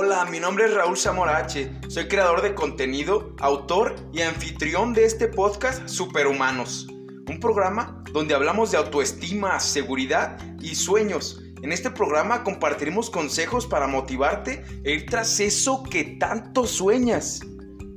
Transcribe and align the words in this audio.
Hola, 0.00 0.24
mi 0.26 0.38
nombre 0.38 0.66
es 0.66 0.74
Raúl 0.74 0.96
Zamorache, 0.96 1.72
soy 1.88 2.06
creador 2.06 2.40
de 2.40 2.54
contenido, 2.54 3.34
autor 3.40 3.96
y 4.12 4.20
anfitrión 4.20 4.94
de 4.94 5.04
este 5.04 5.26
podcast 5.26 5.88
Superhumanos, 5.88 6.86
un 7.28 7.40
programa 7.40 8.04
donde 8.12 8.32
hablamos 8.32 8.70
de 8.70 8.76
autoestima, 8.76 9.58
seguridad 9.58 10.38
y 10.60 10.76
sueños. 10.76 11.42
En 11.62 11.72
este 11.72 11.90
programa 11.90 12.44
compartiremos 12.44 13.10
consejos 13.10 13.66
para 13.66 13.88
motivarte 13.88 14.64
e 14.84 14.92
ir 14.92 15.06
tras 15.06 15.40
eso 15.40 15.82
que 15.82 16.04
tanto 16.20 16.68
sueñas. 16.68 17.40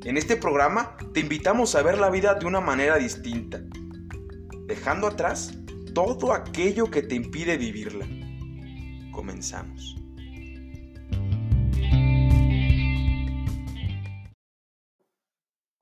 En 0.04 0.18
este 0.18 0.38
programa 0.38 0.98
te 1.14 1.20
invitamos 1.20 1.76
a 1.76 1.84
ver 1.84 2.00
la 2.00 2.10
vida 2.10 2.34
de 2.34 2.48
una 2.48 2.62
manera 2.62 2.98
distinta, 2.98 3.62
dejando 4.66 5.06
atrás 5.06 5.54
todo 5.94 6.34
aquello 6.34 6.90
que 6.90 7.04
te 7.04 7.14
impide 7.14 7.58
vivirla. 7.58 8.08
Comenzamos. 9.12 10.01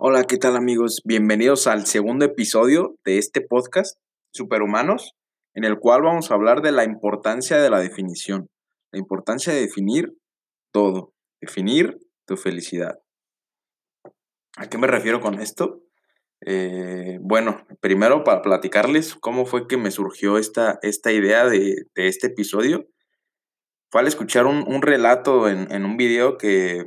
Hola, 0.02 0.24
¿qué 0.24 0.38
tal 0.38 0.56
amigos? 0.56 1.02
Bienvenidos 1.04 1.68
al 1.68 1.86
segundo 1.86 2.24
episodio 2.24 2.96
de 3.04 3.18
este 3.18 3.42
podcast, 3.42 4.00
Superhumanos, 4.32 5.12
en 5.54 5.66
el 5.66 5.78
cual 5.78 6.04
vamos 6.04 6.32
a 6.32 6.36
hablar 6.36 6.62
de 6.62 6.72
la 6.72 6.86
importancia 6.86 7.58
de 7.58 7.70
la 7.70 7.82
definición, 7.82 8.48
la 8.94 9.00
importancia 9.00 9.52
de 9.52 9.60
definir 9.60 10.14
todo, 10.72 11.12
definir 11.42 11.98
tu 12.26 12.38
felicidad. 12.38 13.00
¿A 14.56 14.70
qué 14.70 14.78
me 14.78 14.88
refiero 14.88 15.20
con 15.20 15.38
esto? 15.42 15.82
Eh, 16.46 17.18
bueno, 17.20 17.68
primero 17.82 18.24
para 18.24 18.42
platicarles 18.42 19.16
cómo 19.16 19.46
fue 19.46 19.68
que 19.68 19.76
me 19.76 19.92
surgió 19.92 20.38
esta, 20.38 20.80
esta 20.82 21.12
idea 21.12 21.46
de, 21.46 21.88
este 21.96 22.28
episodio. 22.28 22.88
Fue 23.92 24.00
al 24.00 24.08
escuchar 24.08 24.46
un, 24.46 24.82
relato 24.82 25.50
en, 25.50 25.70
en, 25.74 25.84
un 25.84 25.98
video 25.98 26.38
que, 26.38 26.86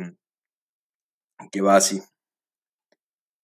que 1.51 1.61
va 1.61 1.77
así. 1.77 2.01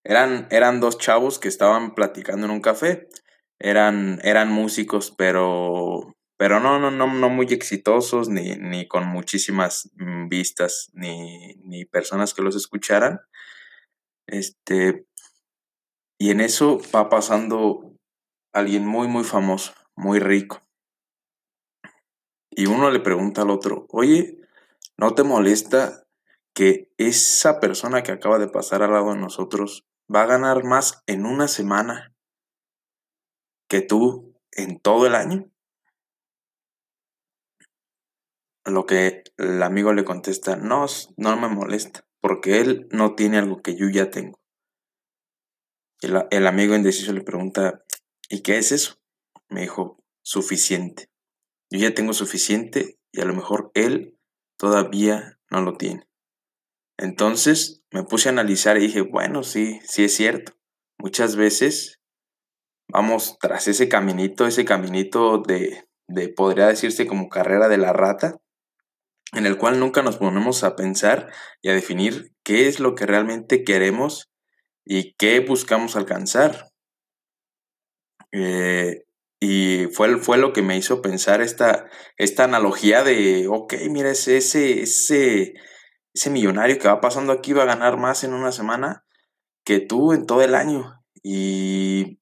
Eran, 0.05 0.49
eran 0.51 0.81
dos 0.81 0.99
chavos 0.99 1.39
que 1.39 1.49
estaban 1.49 1.95
platicando 1.95 2.47
en 2.47 2.53
un 2.53 2.61
café. 2.61 3.09
Eran, 3.59 4.21
eran 4.23 4.51
músicos, 4.51 5.13
pero, 5.17 6.15
pero 6.37 6.61
no, 6.61 6.79
no, 6.79 6.91
no, 6.91 7.13
no 7.13 7.29
muy 7.29 7.47
exitosos, 7.47 8.29
ni, 8.29 8.57
ni 8.57 8.87
con 8.87 9.07
muchísimas 9.07 9.91
mm, 9.97 10.29
vistas, 10.29 10.91
ni, 10.93 11.55
ni 11.65 11.85
personas 11.85 12.35
que 12.35 12.43
los 12.43 12.57
escucharan. 12.57 13.21
Este, 14.27 15.07
y 16.19 16.31
en 16.31 16.41
eso 16.41 16.81
va 16.95 17.09
pasando 17.09 17.95
alguien 18.53 18.87
muy, 18.87 19.09
muy 19.09 19.25
famoso, 19.25 19.73
muy 19.97 20.19
rico. 20.19 20.63
Y 22.51 22.67
uno 22.67 22.91
le 22.91 23.01
pregunta 23.01 23.43
al 23.43 23.51
otro, 23.51 23.87
oye, 23.91 24.41
¿no 24.97 25.15
te 25.15 25.23
molesta 25.23 26.08
que 26.59 26.91
esa 26.99 27.61
persona 27.61 28.03
que 28.03 28.11
acaba 28.11 28.41
de 28.41 28.49
pasar 28.49 28.83
al 28.83 28.91
lado 28.91 29.13
de 29.13 29.21
nosotros 29.21 29.87
va 30.13 30.23
a 30.23 30.27
ganar 30.27 30.65
más 30.65 31.05
en 31.07 31.25
una 31.25 31.47
semana 31.47 32.17
que 33.69 33.81
tú 33.81 34.35
en 34.51 34.81
todo 34.81 35.07
el 35.07 35.15
año? 35.15 35.53
lo 38.65 38.87
que 38.87 39.23
el 39.37 39.63
amigo 39.63 39.93
le 39.93 40.05
contesta, 40.05 40.57
no, 40.57 40.85
no 41.17 41.37
me 41.37 41.49
molesta, 41.49 42.05
porque 42.21 42.61
él 42.61 42.89
no 42.91 43.15
tiene 43.15 43.39
algo 43.39 43.63
que 43.63 43.77
yo 43.77 43.89
ya 43.89 44.11
tengo. 44.11 44.41
El, 46.01 46.27
el 46.31 46.47
amigo 46.49 46.75
indeciso 46.75 47.13
le 47.13 47.23
pregunta, 47.23 47.85
¿y 48.29 48.43
qué 48.43 48.59
es 48.59 48.73
eso? 48.73 49.01
Me 49.49 49.61
dijo, 49.61 50.05
suficiente. 50.23 51.09
Yo 51.71 51.79
ya 51.79 51.95
tengo 51.95 52.13
suficiente 52.13 52.99
y 53.13 53.21
a 53.21 53.27
lo 53.27 53.35
mejor 53.35 53.71
él 53.75 54.19
todavía 54.59 55.39
no 55.51 55.63
lo 55.63 55.79
tiene. 55.79 56.08
Entonces 56.99 57.85
me 57.93 58.03
puse 58.03 58.29
a 58.29 58.33
analizar 58.33 58.77
y 58.77 58.81
dije, 58.81 59.01
bueno, 59.01 59.45
sí, 59.45 59.81
sí 59.85 60.05
es 60.05 60.15
cierto. 60.15 60.53
Muchas 60.99 61.37
veces 61.37 62.01
vamos 62.89 63.39
tras 63.41 63.69
ese 63.69 63.89
caminito, 63.89 64.47
ese 64.47 64.65
caminito 64.65 65.39
de, 65.39 65.85
de, 66.09 66.29
podría 66.29 66.67
decirse 66.67 67.07
como 67.07 67.29
carrera 67.29 67.69
de 67.69 67.79
la 67.79 67.93
rata, 67.93 68.41
en 69.33 69.47
el 69.47 69.57
cual 69.59 69.79
nunca 69.79 70.03
nos 70.03 70.17
ponemos 70.17 70.65
a 70.65 70.75
pensar 70.75 71.31
y 71.63 71.69
a 71.69 71.75
definir 71.75 72.33
qué 72.43 72.67
es 72.67 72.81
lo 72.81 72.95
que 72.95 73.07
realmente 73.07 73.63
queremos 73.63 74.31
y 74.85 75.13
qué 75.15 75.41
buscamos 75.41 75.95
alcanzar. 75.97 76.71
Eh, 78.33 79.05
y 79.41 79.87
fue, 79.93 80.19
fue 80.19 80.39
lo 80.39 80.53
que 80.53 80.63
me 80.63 80.77
hizo 80.77 81.01
pensar 81.01 81.43
esta, 81.43 81.89
esta 82.17 82.45
analogía 82.45 83.05
de, 83.05 83.47
ok, 83.49 83.75
mira, 83.91 84.11
ese, 84.11 84.39
ese, 84.39 84.83
ese 84.83 85.55
millonario 86.27 86.79
que 86.79 86.89
va 86.89 87.01
pasando 87.01 87.33
aquí 87.33 87.53
va 87.53 87.63
a 87.63 87.67
ganar 87.67 87.97
más 87.99 88.25
en 88.25 88.35
una 88.35 88.53
semana 88.53 89.05
que 89.65 89.81
tú 89.81 90.13
en 90.13 90.27
todo 90.27 90.43
el 90.43 90.55
año. 90.55 91.03
Y, 91.23 92.21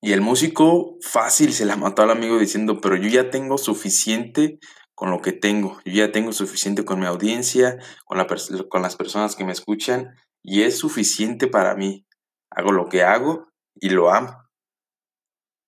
y 0.00 0.12
el 0.12 0.20
músico 0.20 0.96
fácil 1.00 1.52
se 1.52 1.64
la 1.64 1.76
mató 1.76 2.02
al 2.02 2.10
amigo 2.10 2.38
diciendo, 2.38 2.80
pero 2.80 2.96
yo 2.96 3.08
ya 3.08 3.30
tengo 3.30 3.58
suficiente 3.58 4.58
con 4.94 5.10
lo 5.10 5.20
que 5.20 5.32
tengo, 5.32 5.80
yo 5.84 5.92
ya 5.92 6.12
tengo 6.12 6.32
suficiente 6.32 6.84
con 6.84 7.00
mi 7.00 7.06
audiencia, 7.06 7.78
con, 8.04 8.18
la, 8.18 8.26
con 8.68 8.82
las 8.82 8.96
personas 8.96 9.34
que 9.34 9.44
me 9.44 9.52
escuchan, 9.52 10.14
y 10.42 10.62
es 10.62 10.78
suficiente 10.78 11.46
para 11.46 11.74
mí. 11.74 12.06
Hago 12.50 12.70
lo 12.70 12.88
que 12.88 13.02
hago 13.02 13.48
y 13.74 13.90
lo 13.90 14.12
amo. 14.12 14.44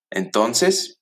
Entonces, 0.09 1.01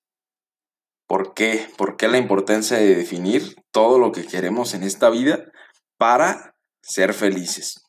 ¿por 1.08 1.34
qué? 1.34 1.68
¿Por 1.78 1.98
qué 1.98 2.08
la 2.08 2.18
importancia 2.18 2.78
de 2.78 2.96
definir 2.96 3.56
todo 3.72 4.00
lo 4.00 4.12
que 4.12 4.26
queremos 4.26 4.74
en 4.74 4.84
esta 4.84 5.10
vida? 5.10 5.46
Para 5.98 6.56
ser 6.82 7.14
felices. 7.14 7.86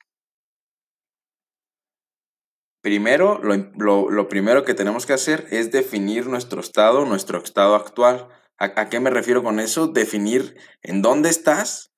Primero, 2.86 3.40
lo, 3.42 4.28
primero 4.28 4.64
que 4.64 4.74
tenemos 4.74 5.06
que 5.06 5.12
hacer 5.12 5.48
es 5.50 5.72
definir 5.72 6.28
nuestro 6.28 6.60
estado, 6.60 7.04
nuestro 7.04 7.42
estado 7.42 7.74
actual. 7.74 8.28
¿A, 8.58 8.88
qué 8.88 9.00
me 9.00 9.10
refiero 9.10 9.42
con 9.42 9.58
eso? 9.58 9.88
Definir 9.88 10.56
en 10.82 11.02
dónde 11.02 11.28
estás, 11.28 11.92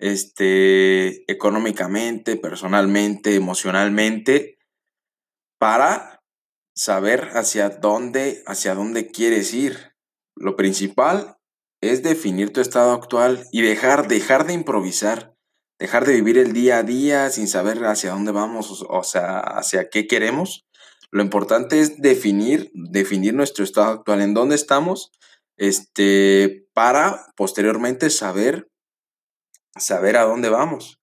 este, 0.00 1.30
económicamente, 1.30 2.36
personalmente, 2.36 3.36
emocionalmente, 3.36 4.58
para 5.60 6.20
saber 6.74 7.30
hacia 7.34 7.68
dónde, 7.68 8.42
hacia 8.46 8.74
dónde 8.74 9.12
quieres 9.12 9.54
ir. 9.54 9.94
Lo 10.34 10.56
principal 10.56 11.38
es 11.80 12.02
definir 12.02 12.52
tu 12.52 12.60
estado 12.60 12.92
actual 12.92 13.46
y 13.52 13.62
dejar, 13.62 14.08
dejar 14.08 14.46
de 14.46 14.54
improvisar 14.54 15.33
dejar 15.78 16.06
de 16.06 16.14
vivir 16.14 16.38
el 16.38 16.52
día 16.52 16.78
a 16.78 16.82
día 16.82 17.30
sin 17.30 17.48
saber 17.48 17.84
hacia 17.84 18.10
dónde 18.10 18.32
vamos, 18.32 18.84
o 18.88 19.02
sea, 19.02 19.38
hacia 19.40 19.88
qué 19.90 20.06
queremos. 20.06 20.66
Lo 21.10 21.22
importante 21.22 21.80
es 21.80 22.00
definir, 22.00 22.70
definir 22.74 23.34
nuestro 23.34 23.64
estado 23.64 23.92
actual, 23.92 24.20
en 24.20 24.34
dónde 24.34 24.54
estamos, 24.54 25.12
este, 25.56 26.66
para 26.72 27.26
posteriormente 27.36 28.10
saber, 28.10 28.68
saber 29.76 30.16
a 30.16 30.24
dónde 30.24 30.48
vamos. 30.48 30.98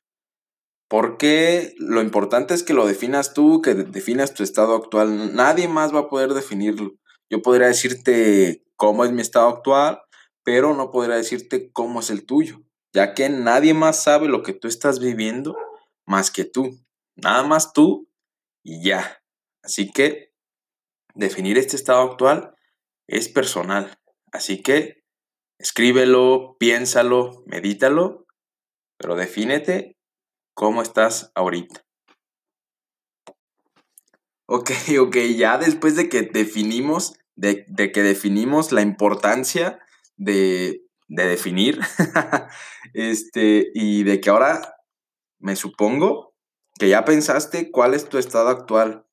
Porque 0.90 1.74
lo 1.78 2.02
importante 2.02 2.54
es 2.54 2.64
que 2.64 2.74
lo 2.74 2.86
definas 2.86 3.34
tú, 3.34 3.62
que 3.62 3.74
definas 3.76 4.34
tu 4.34 4.44
estado 4.44 4.76
actual. 4.76 5.34
Nadie 5.34 5.70
más 5.70 5.96
va 5.96 6.00
a 6.00 6.10
poder 6.10 6.34
definirlo. 6.34 6.92
Yo 7.30 7.42
podría 7.42 7.68
decirte 7.68 8.66
cómo 8.76 9.06
es 9.06 9.12
mi 9.14 9.22
estado 9.22 9.48
actual, 9.48 10.02
pero 10.44 10.76
no 10.76 10.92
podría 10.92 11.16
decirte 11.16 11.72
cómo 11.72 12.02
es 12.02 12.10
el 12.10 12.26
tuyo 12.26 12.62
ya 12.94 13.13
que 13.13 13.29
nadie 13.29 13.74
más 13.74 14.03
sabe 14.03 14.28
lo 14.28 14.44
que 14.44 14.53
tú 14.53 14.68
estás 14.68 15.00
viviendo 15.00 15.56
más 16.06 16.31
que 16.31 16.46
tú. 16.46 16.79
Nada 17.16 17.44
más 17.44 17.74
tú 17.74 18.09
y 18.63 18.84
ya. 18.84 19.24
Así 19.63 19.91
que 19.91 20.34
definir 21.13 21.57
este 21.57 21.75
estado 21.75 22.01
actual 22.01 22.56
es 23.07 23.30
personal. 23.30 24.00
Así 24.31 24.62
que 24.62 25.04
escríbelo, 25.57 26.57
piénsalo, 26.60 27.44
medítalo, 27.45 28.25
pero 28.98 29.16
defínete 29.16 29.98
cómo 30.54 30.81
estás 30.81 31.31
ahorita. 31.36 31.86
Ok, 34.48 34.71
ok, 35.00 35.16
ya 35.38 35.57
después 35.57 35.95
de 35.95 36.10
que 36.10 36.24
definimos, 36.24 37.13
de, 37.36 37.66
de 37.68 37.92
que 37.92 38.04
definimos 38.04 38.71
la 38.71 38.81
importancia 38.81 39.80
de 40.18 40.81
de 41.12 41.25
definir, 41.25 41.80
este, 42.94 43.69
y 43.74 44.04
de 44.04 44.22
que 44.22 44.30
ahora 44.30 44.75
me 45.40 45.58
supongo 45.58 46.34
que 46.80 46.88
ya 46.88 47.04
pensaste 47.04 47.69
cuál 47.69 47.94
es 47.94 48.08
tu 48.08 48.18
estado 48.18 48.48
actual, 48.48 49.06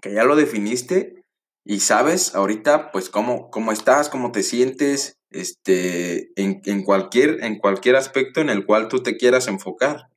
que 0.00 0.14
ya 0.14 0.22
lo 0.22 0.36
definiste 0.36 1.24
y 1.64 1.80
sabes 1.80 2.36
ahorita 2.36 2.92
pues 2.92 3.10
cómo, 3.10 3.50
cómo 3.50 3.72
estás, 3.72 4.08
cómo 4.08 4.30
te 4.30 4.44
sientes, 4.44 5.18
este, 5.30 6.30
en, 6.40 6.62
en, 6.64 6.84
cualquier, 6.84 7.42
en 7.42 7.58
cualquier 7.58 7.96
aspecto 7.96 8.40
en 8.40 8.48
el 8.48 8.64
cual 8.64 8.86
tú 8.86 9.02
te 9.02 9.16
quieras 9.16 9.48
enfocar. 9.48 10.10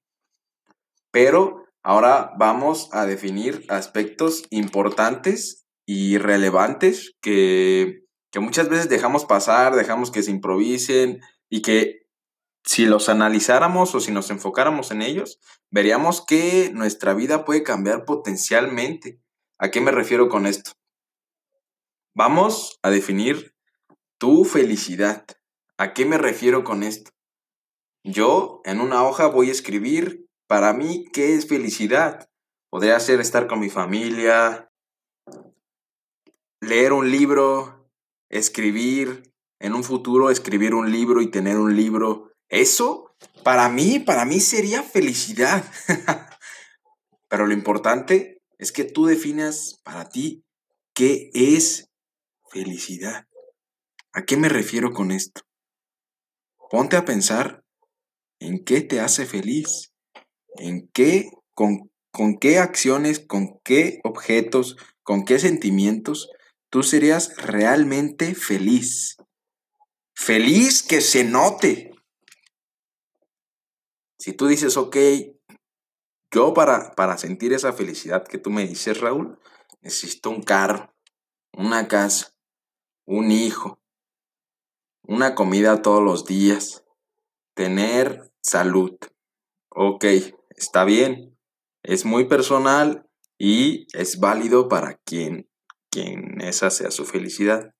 Pero 1.11 1.65
ahora 1.81 2.33
vamos 2.37 2.89
a 2.91 3.07
definir 3.07 3.65
aspectos 3.67 4.43
importantes 4.51 5.65
y 5.87 6.19
relevantes 6.19 7.15
que 7.19 8.02
que 8.33 8.39
muchas 8.39 8.67
veces 8.67 8.89
dejamos 8.89 9.25
pasar, 9.25 9.75
dejamos 9.75 10.09
que 10.09 10.23
se 10.23 10.31
improvisen 10.31 11.21
y 11.49 11.61
que 11.61 12.07
si 12.65 12.87
los 12.87 13.07
analizáramos 13.07 13.93
o 13.93 13.99
si 13.99 14.11
nos 14.11 14.31
enfocáramos 14.31 14.89
en 14.89 15.03
ellos, 15.03 15.39
veríamos 15.69 16.25
que 16.25 16.71
nuestra 16.73 17.13
vida 17.13 17.45
puede 17.45 17.61
cambiar 17.61 18.05
potencialmente. 18.05 19.21
¿A 19.59 19.69
qué 19.69 19.81
me 19.81 19.91
refiero 19.91 20.29
con 20.29 20.47
esto? 20.47 20.71
Vamos 22.15 22.79
a 22.81 22.89
definir 22.89 23.53
tu 24.17 24.45
felicidad. 24.45 25.27
¿A 25.77 25.93
qué 25.93 26.07
me 26.07 26.17
refiero 26.17 26.63
con 26.63 26.81
esto? 26.81 27.11
Yo 28.03 28.61
en 28.65 28.81
una 28.81 29.03
hoja 29.03 29.27
voy 29.27 29.49
a 29.49 29.51
escribir 29.51 30.27
para 30.47 30.73
mí 30.73 31.05
qué 31.13 31.35
es 31.35 31.47
felicidad. 31.47 32.31
Podría 32.71 32.99
ser 32.99 33.19
estar 33.19 33.45
con 33.45 33.59
mi 33.59 33.69
familia, 33.69 34.71
leer 36.61 36.93
un 36.93 37.11
libro, 37.11 37.82
escribir, 38.33 39.31
en 39.59 39.73
un 39.73 39.83
futuro 39.83 40.29
escribir 40.29 40.73
un 40.73 40.91
libro 40.91 41.21
y 41.21 41.29
tener 41.29 41.57
un 41.57 41.75
libro. 41.75 42.31
Eso, 42.49 43.15
para 43.43 43.69
mí, 43.69 43.99
para 43.99 44.25
mí 44.25 44.39
sería 44.39 44.83
felicidad. 44.83 45.63
Pero 47.29 47.47
lo 47.47 47.53
importante 47.53 48.41
es 48.57 48.71
que 48.71 48.83
tú 48.83 49.05
definas 49.05 49.79
para 49.83 50.09
ti 50.09 50.43
qué 50.93 51.29
es 51.33 51.89
felicidad. 52.49 53.27
¿A 54.13 54.25
qué 54.25 54.35
me 54.35 54.49
refiero 54.49 54.91
con 54.91 55.11
esto? 55.11 55.41
Ponte 56.69 56.97
a 56.97 57.05
pensar 57.05 57.63
en 58.39 58.63
qué 58.63 58.81
te 58.81 58.99
hace 58.99 59.25
feliz, 59.25 59.93
en 60.57 60.89
qué, 60.93 61.29
con, 61.53 61.91
con 62.11 62.37
qué 62.37 62.59
acciones, 62.59 63.19
con 63.19 63.59
qué 63.63 63.99
objetos, 64.03 64.75
con 65.03 65.23
qué 65.23 65.39
sentimientos 65.39 66.29
tú 66.73 66.81
serías 66.81 67.37
realmente 67.37 68.33
feliz. 68.33 69.17
Feliz 70.15 70.81
que 70.81 71.01
se 71.01 71.23
note. 71.23 71.91
Si 74.17 74.33
tú 74.33 74.47
dices, 74.47 74.75
ok, 74.75 74.97
yo 76.31 76.55
para, 76.55 76.95
para 76.95 77.19
sentir 77.19 77.53
esa 77.53 77.73
felicidad 77.73 78.27
que 78.27 78.39
tú 78.39 78.49
me 78.49 78.65
dices, 78.65 78.99
Raúl, 79.01 79.37
necesito 79.81 80.31
un 80.31 80.41
carro, 80.41 80.91
una 81.55 81.87
casa, 81.87 82.33
un 83.05 83.29
hijo, 83.29 83.79
una 85.03 85.35
comida 85.35 85.83
todos 85.83 86.01
los 86.01 86.25
días, 86.25 86.83
tener 87.53 88.33
salud. 88.41 88.97
Ok, 89.69 90.05
está 90.49 90.85
bien, 90.85 91.37
es 91.83 92.03
muy 92.03 92.25
personal 92.27 93.07
y 93.37 93.85
es 93.95 94.19
válido 94.19 94.67
para 94.69 94.95
quien 95.05 95.52
quien 95.93 96.41
esa 96.41 96.71
sea 96.71 96.89
su 96.89 97.05
felicidad. 97.05 97.71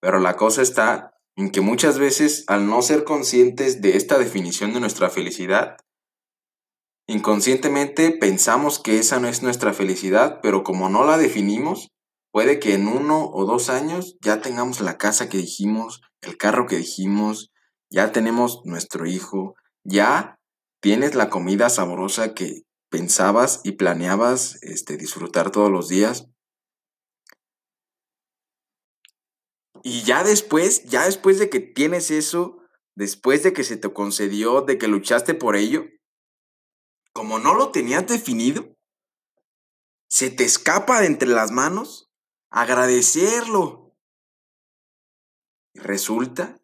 Pero 0.00 0.20
la 0.20 0.36
cosa 0.36 0.62
está 0.62 1.12
en 1.36 1.50
que 1.50 1.60
muchas 1.60 1.98
veces 1.98 2.44
al 2.46 2.66
no 2.66 2.80
ser 2.82 3.04
conscientes 3.04 3.82
de 3.82 3.96
esta 3.96 4.18
definición 4.18 4.72
de 4.72 4.80
nuestra 4.80 5.10
felicidad, 5.10 5.76
inconscientemente 7.08 8.12
pensamos 8.12 8.78
que 8.78 8.98
esa 8.98 9.18
no 9.18 9.28
es 9.28 9.42
nuestra 9.42 9.72
felicidad, 9.72 10.38
pero 10.42 10.62
como 10.62 10.88
no 10.88 11.04
la 11.04 11.18
definimos, 11.18 11.90
puede 12.32 12.60
que 12.60 12.74
en 12.74 12.86
uno 12.86 13.28
o 13.32 13.44
dos 13.44 13.68
años 13.68 14.16
ya 14.20 14.40
tengamos 14.40 14.80
la 14.80 14.96
casa 14.96 15.28
que 15.28 15.38
dijimos, 15.38 16.02
el 16.20 16.36
carro 16.36 16.66
que 16.66 16.76
dijimos, 16.76 17.52
ya 17.90 18.12
tenemos 18.12 18.60
nuestro 18.64 19.06
hijo, 19.06 19.54
ya 19.84 20.38
tienes 20.80 21.14
la 21.14 21.30
comida 21.30 21.68
sabrosa 21.68 22.34
que 22.34 22.62
pensabas 22.90 23.60
y 23.64 23.72
planeabas 23.72 24.58
este, 24.62 24.96
disfrutar 24.96 25.50
todos 25.50 25.70
los 25.70 25.88
días, 25.88 26.28
Y 29.88 30.02
ya 30.02 30.24
después, 30.24 30.82
ya 30.86 31.04
después 31.04 31.38
de 31.38 31.48
que 31.48 31.60
tienes 31.60 32.10
eso, 32.10 32.58
después 32.96 33.44
de 33.44 33.52
que 33.52 33.62
se 33.62 33.76
te 33.76 33.92
concedió, 33.92 34.62
de 34.62 34.78
que 34.78 34.88
luchaste 34.88 35.32
por 35.32 35.54
ello, 35.54 35.84
como 37.12 37.38
no 37.38 37.54
lo 37.54 37.70
tenías 37.70 38.04
definido, 38.04 38.76
se 40.08 40.28
te 40.28 40.42
escapa 40.42 41.00
de 41.00 41.06
entre 41.06 41.28
las 41.28 41.52
manos 41.52 42.10
agradecerlo. 42.50 43.94
Y 45.72 45.78
resulta 45.78 46.60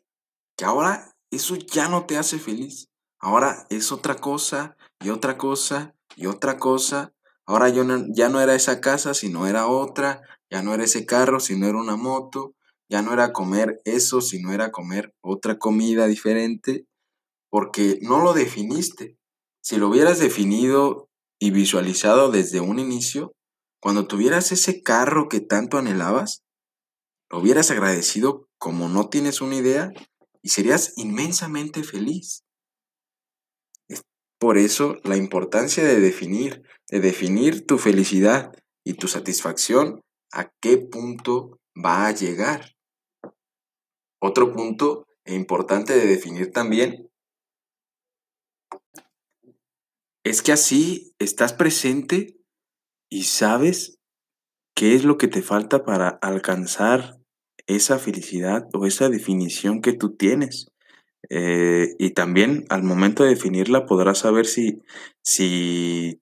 que 0.56 0.64
ahora 0.64 1.14
eso 1.30 1.54
ya 1.54 1.88
no 1.88 2.06
te 2.06 2.18
hace 2.18 2.40
feliz. 2.40 2.88
Ahora 3.20 3.68
es 3.70 3.92
otra 3.92 4.16
cosa 4.16 4.76
y 4.98 5.10
otra 5.10 5.38
cosa 5.38 5.94
y 6.16 6.26
otra 6.26 6.58
cosa. 6.58 7.14
Ahora 7.46 7.68
yo 7.68 7.84
ya 8.08 8.28
no 8.28 8.40
era 8.40 8.56
esa 8.56 8.80
casa, 8.80 9.14
sino 9.14 9.46
era 9.46 9.68
otra. 9.68 10.22
Ya 10.50 10.64
no 10.64 10.74
era 10.74 10.82
ese 10.82 11.06
carro, 11.06 11.38
sino 11.38 11.68
era 11.68 11.78
una 11.78 11.94
moto 11.94 12.56
ya 12.92 13.00
no 13.00 13.14
era 13.14 13.32
comer 13.32 13.80
eso, 13.86 14.20
sino 14.20 14.52
era 14.52 14.70
comer 14.70 15.14
otra 15.22 15.56
comida 15.56 16.06
diferente, 16.08 16.84
porque 17.50 17.98
no 18.02 18.22
lo 18.22 18.34
definiste. 18.34 19.16
Si 19.62 19.78
lo 19.78 19.88
hubieras 19.88 20.18
definido 20.18 21.08
y 21.40 21.52
visualizado 21.52 22.30
desde 22.30 22.60
un 22.60 22.78
inicio, 22.78 23.32
cuando 23.80 24.06
tuvieras 24.06 24.52
ese 24.52 24.82
carro 24.82 25.30
que 25.30 25.40
tanto 25.40 25.78
anhelabas, 25.78 26.42
lo 27.30 27.38
hubieras 27.38 27.70
agradecido 27.70 28.46
como 28.58 28.90
no 28.90 29.08
tienes 29.08 29.40
una 29.40 29.56
idea 29.56 29.90
y 30.42 30.50
serías 30.50 30.92
inmensamente 30.96 31.84
feliz. 31.84 32.42
Es 33.88 34.02
por 34.38 34.58
eso 34.58 34.96
la 35.02 35.16
importancia 35.16 35.82
de 35.82 35.98
definir, 35.98 36.62
de 36.90 37.00
definir 37.00 37.64
tu 37.64 37.78
felicidad 37.78 38.52
y 38.84 38.94
tu 38.94 39.08
satisfacción, 39.08 40.02
a 40.30 40.50
qué 40.60 40.76
punto 40.76 41.58
va 41.74 42.06
a 42.06 42.12
llegar. 42.12 42.74
Otro 44.24 44.52
punto 44.52 45.08
importante 45.26 45.94
de 45.94 46.06
definir 46.06 46.52
también 46.52 47.10
es 50.22 50.42
que 50.42 50.52
así 50.52 51.12
estás 51.18 51.52
presente 51.52 52.36
y 53.10 53.24
sabes 53.24 53.98
qué 54.76 54.94
es 54.94 55.02
lo 55.02 55.18
que 55.18 55.26
te 55.26 55.42
falta 55.42 55.84
para 55.84 56.08
alcanzar 56.08 57.18
esa 57.66 57.98
felicidad 57.98 58.68
o 58.72 58.86
esa 58.86 59.08
definición 59.08 59.80
que 59.80 59.92
tú 59.92 60.14
tienes. 60.14 60.68
Eh, 61.28 61.96
y 61.98 62.10
también 62.10 62.64
al 62.68 62.84
momento 62.84 63.24
de 63.24 63.30
definirla 63.30 63.86
podrás 63.86 64.18
saber 64.18 64.46
si, 64.46 64.82
si 65.24 66.20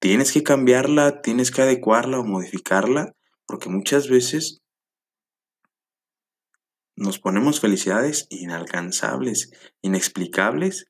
tienes 0.00 0.32
que 0.32 0.42
cambiarla, 0.42 1.22
tienes 1.22 1.52
que 1.52 1.62
adecuarla 1.62 2.18
o 2.18 2.24
modificarla, 2.24 3.14
porque 3.46 3.68
muchas 3.68 4.08
veces 4.08 4.62
nos 6.96 7.18
ponemos 7.18 7.60
felicidades 7.60 8.26
inalcanzables, 8.30 9.50
inexplicables, 9.82 10.86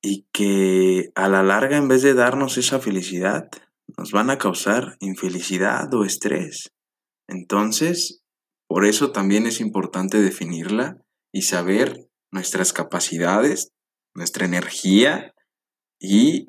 y 0.00 0.26
que 0.32 1.10
a 1.14 1.28
la 1.28 1.42
larga, 1.42 1.76
en 1.76 1.88
vez 1.88 2.02
de 2.02 2.14
darnos 2.14 2.56
esa 2.56 2.78
felicidad, 2.78 3.48
nos 3.96 4.12
van 4.12 4.30
a 4.30 4.38
causar 4.38 4.96
infelicidad 5.00 5.92
o 5.94 6.04
estrés. 6.04 6.70
Entonces, 7.26 8.22
por 8.68 8.84
eso 8.84 9.10
también 9.10 9.46
es 9.46 9.60
importante 9.60 10.20
definirla 10.20 10.98
y 11.32 11.42
saber 11.42 12.08
nuestras 12.30 12.72
capacidades, 12.72 13.72
nuestra 14.14 14.46
energía 14.46 15.34
y 15.98 16.48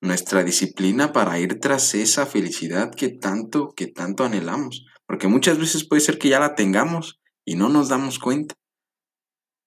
nuestra 0.00 0.44
disciplina 0.44 1.12
para 1.12 1.38
ir 1.40 1.58
tras 1.60 1.94
esa 1.94 2.26
felicidad 2.26 2.94
que 2.94 3.08
tanto, 3.08 3.72
que 3.74 3.86
tanto 3.86 4.24
anhelamos. 4.24 4.86
Porque 5.06 5.28
muchas 5.28 5.58
veces 5.58 5.86
puede 5.86 6.00
ser 6.00 6.18
que 6.18 6.28
ya 6.28 6.40
la 6.40 6.54
tengamos, 6.54 7.18
y 7.44 7.56
no 7.56 7.68
nos 7.68 7.88
damos 7.88 8.18
cuenta 8.18 8.54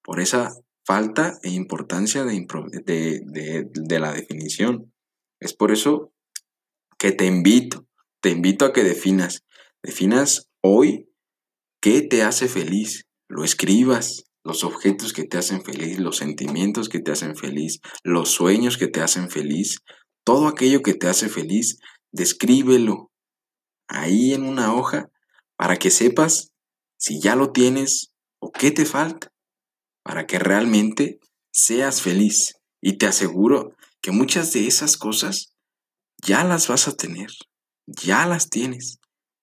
por 0.03 0.19
esa 0.19 0.53
falta 0.85 1.37
e 1.43 1.49
importancia 1.49 2.23
de, 2.23 2.45
de, 2.85 3.99
la 3.99 4.13
definición. 4.13 4.93
Es 5.39 5.53
por 5.53 5.71
eso 5.71 6.13
que 6.97 7.11
te 7.11 7.25
invito, 7.25 7.85
te 8.21 8.29
invito 8.29 8.65
a 8.65 8.73
que 8.73 8.83
definas, 8.83 9.43
definas 9.83 10.49
hoy 10.63 11.09
qué 11.81 12.01
te 12.01 12.23
hace 12.23 12.47
feliz, 12.47 13.05
lo 13.27 13.43
escribas, 13.43 14.23
los 14.45 14.63
objetos 14.63 15.11
que 15.11 15.25
te 15.25 15.37
hacen 15.37 15.61
feliz, 15.61 15.99
los 15.99 16.17
sentimientos 16.17 16.87
que 16.87 16.99
te 16.99 17.11
hacen 17.11 17.35
feliz, 17.35 17.81
los 18.03 18.29
sueños 18.29 18.77
que 18.77 18.87
te 18.87 19.01
hacen 19.01 19.29
feliz, 19.29 19.79
todo 20.23 20.47
aquello 20.47 20.81
que 20.81 20.93
te 20.93 21.07
hace 21.07 21.27
feliz, 21.27 21.79
descríbelo 22.13 23.11
ahí 23.89 24.33
en 24.33 24.43
una 24.43 24.73
hoja 24.73 25.09
para 25.57 25.75
que 25.75 25.91
sepas 25.91 26.53
si 26.97 27.21
ya 27.21 27.35
lo 27.35 27.51
tienes 27.51 28.11
o 28.39 28.51
qué 28.51 28.71
te 28.71 28.85
falta 28.85 29.31
para 30.03 30.25
que 30.25 30.39
realmente 30.39 31.19
seas 31.51 32.01
feliz. 32.01 32.55
Y 32.81 32.97
te 32.97 33.07
aseguro 33.07 33.75
que 34.01 34.11
muchas 34.11 34.53
de 34.53 34.67
esas 34.67 34.97
cosas 34.97 35.53
ya 36.23 36.43
las 36.43 36.67
vas 36.67 36.87
a 36.87 36.95
tener, 36.95 37.29
ya 37.85 38.25
las 38.25 38.49
tienes. 38.49 38.99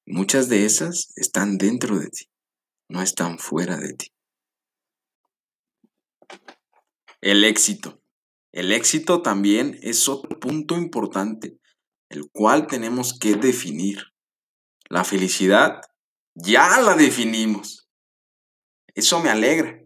Muchas 0.06 0.48
de 0.48 0.64
esas 0.64 1.12
están 1.16 1.56
dentro 1.56 1.98
de 1.98 2.08
ti, 2.08 2.26
no 2.88 3.02
están 3.02 3.38
fuera 3.38 3.78
de 3.78 3.94
ti. 3.94 4.08
El 7.20 7.44
éxito. 7.44 8.00
El 8.52 8.70
éxito 8.70 9.22
también 9.22 9.78
es 9.82 10.08
otro 10.08 10.38
punto 10.38 10.76
importante, 10.76 11.58
el 12.08 12.30
cual 12.30 12.66
tenemos 12.66 13.18
que 13.18 13.34
definir. 13.34 14.12
La 14.88 15.04
felicidad 15.04 15.80
ya 16.34 16.80
la 16.80 16.94
definimos. 16.94 17.88
Eso 18.94 19.20
me 19.20 19.30
alegra. 19.30 19.80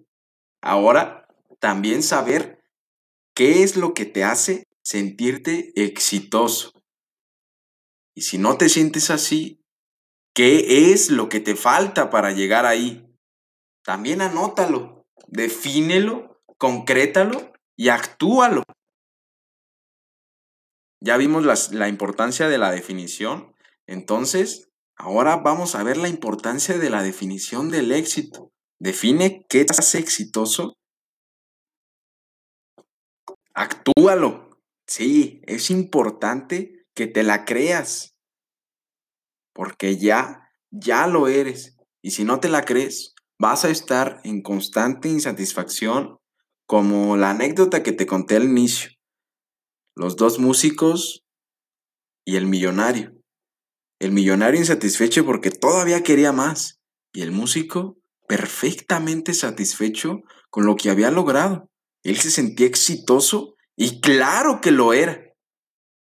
Ahora 0.61 1.28
también 1.61 2.02
saber 2.02 2.62
qué 3.35 3.62
es 3.62 3.76
lo 3.76 3.95
que 3.95 4.05
te 4.05 4.25
hace 4.25 4.64
sentirte 4.83 5.73
exitoso. 5.76 6.73
Y 8.14 8.23
si 8.23 8.38
no 8.38 8.57
te 8.59 8.69
sientes 8.69 9.11
así, 9.11 9.62
¿qué 10.35 10.93
es 10.93 11.11
lo 11.11 11.28
que 11.28 11.40
te 11.40 11.55
falta 11.55 12.11
para 12.11 12.33
llegar 12.33 12.67
ahí? 12.67 13.07
También 13.85 14.21
anótalo, 14.21 15.07
defínelo, 15.28 16.43
concrétalo 16.59 17.52
y 17.76 17.88
actúalo. 17.90 18.64
Ya 21.00 21.17
vimos 21.17 21.71
la 21.73 21.88
importancia 21.88 22.49
de 22.49 22.59
la 22.59 22.73
definición, 22.73 23.55
entonces 23.87 24.67
ahora 24.99 25.37
vamos 25.37 25.75
a 25.75 25.83
ver 25.83 25.97
la 25.97 26.09
importancia 26.09 26.76
de 26.76 26.90
la 26.90 27.02
definición 27.02 27.71
del 27.71 27.93
éxito. 27.93 28.52
Define 28.81 29.45
qué 29.49 29.64
te 29.64 29.75
hace 29.78 29.99
exitoso. 29.99 30.75
Actúalo. 33.55 34.61
Sí, 34.87 35.40
es 35.47 35.71
importante 35.71 36.87
que 36.95 37.07
te 37.07 37.23
la 37.23 37.45
creas. 37.45 38.14
Porque 39.55 39.97
ya, 39.97 40.50
ya 40.71 41.07
lo 41.07 41.28
eres. 41.28 41.76
Y 42.02 42.12
si 42.12 42.25
no 42.25 42.40
te 42.40 42.49
la 42.49 42.64
crees, 42.64 43.14
vas 43.38 43.64
a 43.64 43.71
estar 43.71 44.21
en 44.25 44.43
constante 44.43 45.09
insatisfacción, 45.09 46.19
como 46.67 47.17
la 47.17 47.31
anécdota 47.31 47.83
que 47.83 47.93
te 47.93 48.07
conté 48.07 48.37
al 48.37 48.45
inicio. 48.45 48.90
Los 49.97 50.17
dos 50.17 50.38
músicos 50.38 51.25
y 52.25 52.37
el 52.37 52.47
millonario. 52.47 53.17
El 53.99 54.12
millonario 54.12 54.61
insatisfecho 54.61 55.25
porque 55.25 55.50
todavía 55.50 56.02
quería 56.02 56.33
más. 56.33 56.81
Y 57.12 57.23
el 57.23 57.33
músico 57.33 57.99
perfectamente 58.28 59.35
satisfecho 59.35 60.23
con 60.50 60.67
lo 60.67 60.76
que 60.76 60.90
había 60.90 61.11
logrado. 61.11 61.71
Él 62.02 62.19
se 62.19 62.31
sentía 62.31 62.67
exitoso 62.67 63.55
y 63.76 64.00
claro 64.00 64.61
que 64.61 64.71
lo 64.71 64.93
era. 64.93 65.25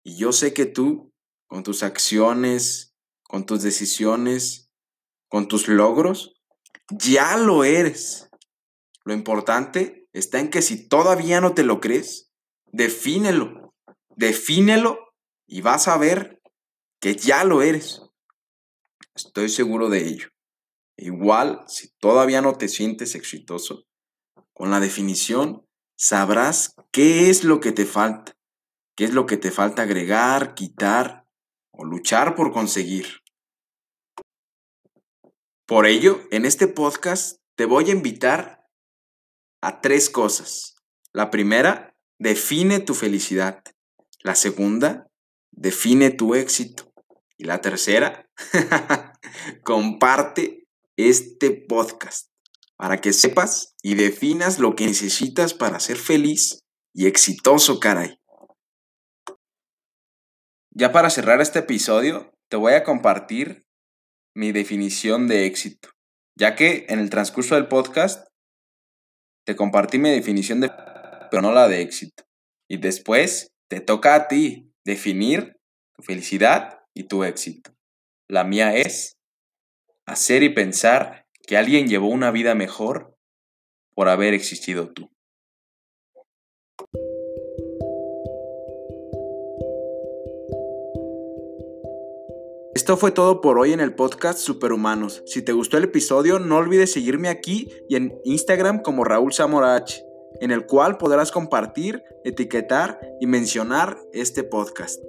Y 0.04 0.18
yo 0.18 0.32
sé 0.32 0.54
que 0.54 0.66
tú, 0.66 1.14
con 1.48 1.64
tus 1.64 1.84
acciones, 1.84 2.94
con 3.24 3.46
tus 3.46 3.62
decisiones, 3.62 4.70
con 5.28 5.48
tus 5.48 5.68
logros, 5.68 6.34
ya 6.90 7.38
lo 7.38 7.64
eres. 7.64 8.30
Lo 9.04 9.14
importante 9.14 10.08
está 10.14 10.40
en 10.40 10.50
que 10.50 10.62
si 10.62 10.88
todavía 10.88 11.42
no 11.42 11.54
te 11.54 11.64
lo 11.64 11.80
crees, 11.80 12.32
defínelo, 12.72 13.74
defínelo 14.16 15.00
y 15.46 15.62
vas 15.62 15.88
a 15.88 15.98
ver 15.98 16.37
que 17.00 17.16
ya 17.16 17.44
lo 17.44 17.62
eres. 17.62 18.02
Estoy 19.16 19.50
seguro 19.50 19.90
de 19.90 20.08
ello. 20.08 20.30
Igual, 20.98 21.64
si 21.68 21.90
todavía 22.00 22.42
no 22.42 22.54
te 22.54 22.68
sientes 22.68 23.16
exitoso, 23.16 23.86
con 24.54 24.72
la 24.72 24.80
definición 24.80 25.68
sabrás 25.96 26.74
qué 26.92 27.30
es 27.30 27.44
lo 27.44 27.60
que 27.60 27.72
te 27.72 27.86
falta, 27.86 28.36
qué 28.96 29.06
es 29.06 29.14
lo 29.14 29.26
que 29.26 29.38
te 29.38 29.52
falta 29.52 29.84
agregar, 29.84 30.56
quitar 30.56 31.28
o 31.72 31.86
luchar 31.86 32.36
por 32.36 32.52
conseguir. 32.52 33.22
Por 35.68 35.86
ello, 35.86 36.22
en 36.32 36.46
este 36.46 36.68
podcast 36.68 37.38
te 37.56 37.66
voy 37.66 37.90
a 37.90 37.94
invitar 37.94 38.66
a 39.62 39.82
tres 39.82 40.10
cosas. 40.10 40.76
La 41.14 41.30
primera, 41.30 41.96
define 42.20 42.80
tu 42.80 42.94
felicidad. 42.94 43.62
La 44.24 44.36
segunda, 44.36 45.08
define 45.52 46.10
tu 46.10 46.36
éxito. 46.36 46.87
Y 47.38 47.46
la 47.46 47.62
tercera, 47.62 48.30
comparte 49.64 50.68
este 50.98 51.52
podcast 51.52 52.30
para 52.78 53.00
que 53.00 53.14
sepas 53.14 53.76
y 53.82 53.96
definas 53.96 54.60
lo 54.60 54.76
que 54.76 54.86
necesitas 54.86 55.54
para 55.54 55.80
ser 55.80 55.98
feliz 55.98 56.62
y 56.94 57.08
exitoso, 57.08 57.80
caray. 57.80 58.20
Ya 60.72 60.92
para 60.92 61.10
cerrar 61.10 61.42
este 61.42 61.60
episodio, 61.60 62.32
te 62.50 62.58
voy 62.58 62.74
a 62.74 62.84
compartir 62.84 63.66
mi 64.36 64.52
definición 64.52 65.28
de 65.28 65.46
éxito, 65.46 65.90
ya 66.36 66.56
que 66.56 66.86
en 66.90 67.00
el 67.00 67.10
transcurso 67.10 67.56
del 67.56 67.68
podcast 67.68 68.28
te 69.46 69.56
compartí 69.56 69.98
mi 69.98 70.12
definición 70.12 70.62
de 70.62 70.72
pero 71.30 71.42
no 71.42 71.52
la 71.52 71.68
de 71.68 71.82
éxito. 71.82 72.24
Y 72.70 72.78
después 72.78 73.54
te 73.70 73.80
toca 73.80 74.16
a 74.16 74.28
ti 74.28 74.72
definir 74.86 75.58
tu 75.96 76.04
felicidad 76.04 76.77
y 76.98 77.04
tu 77.04 77.24
éxito. 77.24 77.72
La 78.28 78.44
mía 78.44 78.76
es 78.76 79.18
hacer 80.08 80.42
y 80.42 80.50
pensar 80.50 81.28
que 81.46 81.56
alguien 81.56 81.88
llevó 81.88 82.08
una 82.08 82.32
vida 82.32 82.56
mejor 82.56 83.16
por 83.94 84.10
haber 84.10 84.34
existido 84.34 84.92
tú. 84.92 85.12
Esto 92.74 92.98
fue 92.98 93.12
todo 93.12 93.42
por 93.42 93.60
hoy 93.60 93.74
en 93.74 93.80
el 93.80 93.94
podcast 93.94 94.40
Superhumanos. 94.40 95.22
Si 95.26 95.42
te 95.42 95.52
gustó 95.52 95.78
el 95.78 95.84
episodio, 95.84 96.40
no 96.40 96.58
olvides 96.58 96.94
seguirme 96.94 97.30
aquí 97.30 97.70
y 97.90 97.96
en 97.96 98.20
Instagram 98.24 98.82
como 98.82 99.04
Raúl 99.04 99.34
Zamorach, 99.34 99.94
en 100.42 100.52
el 100.52 100.66
cual 100.66 100.98
podrás 100.98 101.32
compartir, 101.32 102.04
etiquetar 102.24 103.00
y 103.20 103.28
mencionar 103.28 103.98
este 104.14 104.44
podcast. 104.44 105.04